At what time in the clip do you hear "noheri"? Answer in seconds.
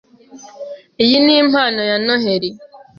2.05-2.49